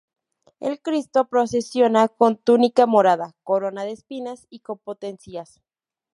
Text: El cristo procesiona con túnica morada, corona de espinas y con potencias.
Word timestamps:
El 0.59 0.81
cristo 0.81 1.27
procesiona 1.27 2.07
con 2.07 2.35
túnica 2.35 2.87
morada, 2.87 3.35
corona 3.43 3.83
de 3.83 3.91
espinas 3.91 4.47
y 4.49 4.61
con 4.61 4.79
potencias. 4.79 5.61